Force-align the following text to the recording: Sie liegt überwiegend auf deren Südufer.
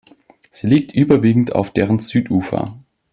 Sie 0.49 0.65
liegt 0.65 0.95
überwiegend 0.95 1.53
auf 1.53 1.73
deren 1.73 1.99
Südufer. 1.99 2.75